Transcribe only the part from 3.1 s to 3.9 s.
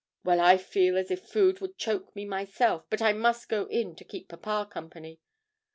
must go